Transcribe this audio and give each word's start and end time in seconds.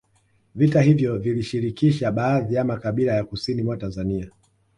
Vita 0.55 0.81
hivyo 0.81 1.17
vilishirikisha 1.17 2.11
baadhi 2.11 2.55
ya 2.55 2.63
makabila 2.63 3.13
ya 3.13 3.23
kusini 3.23 3.63
mwa 3.63 3.77
Tanzania 3.77 4.31